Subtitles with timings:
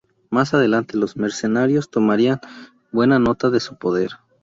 [0.31, 2.39] Más adelante, los mercenarios tomarían
[2.91, 4.09] buena nota de su poder.